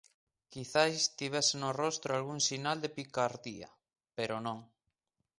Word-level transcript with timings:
Quizais 0.51 1.01
tivese 1.19 1.55
no 1.61 1.69
rostro 1.81 2.09
algún 2.11 2.39
sinal 2.49 2.77
de 2.81 2.93
picardía, 2.97 3.69
pero 4.17 4.35
non. 4.45 4.59